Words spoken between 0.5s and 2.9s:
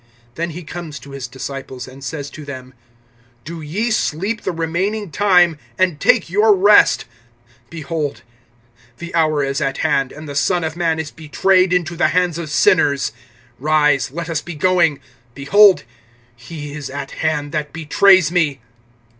he comes to his disciples, and says to them: